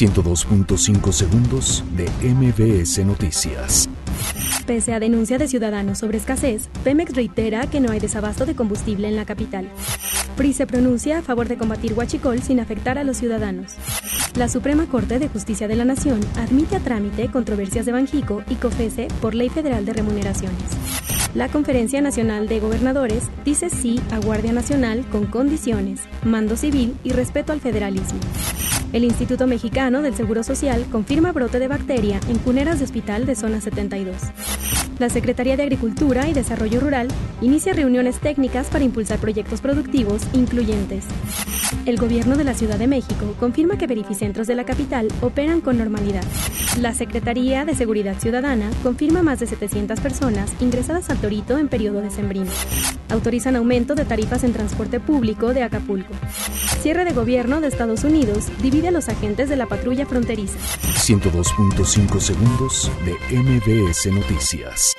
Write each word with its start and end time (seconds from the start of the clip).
102.5 0.00 1.12
segundos 1.12 1.84
de 1.94 2.08
MBS 2.26 3.04
Noticias. 3.04 3.86
Pese 4.64 4.94
a 4.94 4.98
denuncia 4.98 5.36
de 5.36 5.46
ciudadanos 5.46 5.98
sobre 5.98 6.16
escasez, 6.16 6.70
Pemex 6.82 7.14
reitera 7.14 7.66
que 7.66 7.80
no 7.80 7.92
hay 7.92 8.00
desabasto 8.00 8.46
de 8.46 8.54
combustible 8.54 9.08
en 9.08 9.16
la 9.16 9.26
capital. 9.26 9.68
PRI 10.38 10.54
se 10.54 10.66
pronuncia 10.66 11.18
a 11.18 11.22
favor 11.22 11.48
de 11.48 11.58
combatir 11.58 11.92
huachicol 11.92 12.40
sin 12.40 12.60
afectar 12.60 12.96
a 12.96 13.04
los 13.04 13.18
ciudadanos. 13.18 13.74
La 14.36 14.48
Suprema 14.48 14.86
Corte 14.86 15.18
de 15.18 15.28
Justicia 15.28 15.68
de 15.68 15.76
la 15.76 15.84
Nación 15.84 16.20
admite 16.36 16.76
a 16.76 16.80
trámite 16.80 17.30
controversias 17.30 17.84
de 17.84 17.92
Banjico 17.92 18.42
y 18.48 18.54
COFESE 18.54 19.08
por 19.20 19.34
Ley 19.34 19.50
Federal 19.50 19.84
de 19.84 19.92
Remuneraciones. 19.92 20.64
La 21.34 21.50
Conferencia 21.50 22.00
Nacional 22.00 22.48
de 22.48 22.58
Gobernadores 22.58 23.24
dice 23.44 23.68
sí 23.68 24.00
a 24.12 24.18
Guardia 24.18 24.54
Nacional 24.54 25.04
con 25.12 25.26
condiciones, 25.26 26.00
mando 26.24 26.56
civil 26.56 26.96
y 27.04 27.10
respeto 27.10 27.52
al 27.52 27.60
federalismo. 27.60 28.18
El 28.92 29.04
Instituto 29.04 29.46
Mexicano 29.46 30.02
del 30.02 30.16
Seguro 30.16 30.42
Social 30.42 30.84
confirma 30.90 31.30
brote 31.30 31.60
de 31.60 31.68
bacteria 31.68 32.18
en 32.28 32.38
cuneras 32.38 32.80
de 32.80 32.86
hospital 32.86 33.24
de 33.24 33.36
zona 33.36 33.60
72. 33.60 34.16
La 34.98 35.08
Secretaría 35.08 35.56
de 35.56 35.62
Agricultura 35.62 36.28
y 36.28 36.32
Desarrollo 36.32 36.80
Rural 36.80 37.06
inicia 37.40 37.72
reuniones 37.72 38.18
técnicas 38.18 38.66
para 38.66 38.84
impulsar 38.84 39.20
proyectos 39.20 39.60
productivos 39.60 40.22
incluyentes. 40.32 41.04
El 41.86 41.98
gobierno 41.98 42.36
de 42.36 42.42
la 42.42 42.54
Ciudad 42.54 42.78
de 42.78 42.88
México 42.88 43.34
confirma 43.38 43.78
que 43.78 43.86
verificentros 43.86 44.48
de 44.48 44.56
la 44.56 44.64
capital 44.64 45.06
operan 45.20 45.60
con 45.60 45.78
normalidad. 45.78 46.24
La 46.80 46.92
Secretaría 46.92 47.64
de 47.64 47.76
Seguridad 47.76 48.18
Ciudadana 48.18 48.70
confirma 48.82 49.22
más 49.22 49.38
de 49.38 49.46
700 49.46 50.00
personas 50.00 50.52
ingresadas 50.60 51.10
al 51.10 51.18
Torito 51.18 51.58
en 51.58 51.68
periodo 51.68 52.00
de 52.02 52.10
sembrino. 52.10 52.50
Autorizan 53.10 53.56
aumento 53.56 53.94
de 53.94 54.04
tarifas 54.04 54.44
en 54.44 54.52
transporte 54.52 55.00
público 55.00 55.52
de 55.52 55.62
Acapulco. 55.62 56.12
Cierre 56.80 57.04
de 57.04 57.12
gobierno 57.12 57.60
de 57.60 57.68
Estados 57.68 58.04
Unidos 58.04 58.48
divide 58.62 58.88
a 58.88 58.92
los 58.92 59.08
agentes 59.08 59.48
de 59.48 59.56
la 59.56 59.66
patrulla 59.66 60.06
fronteriza. 60.06 60.58
102.5 60.94 62.20
segundos 62.20 62.90
de 63.04 63.36
MBS 63.36 64.06
Noticias. 64.12 64.94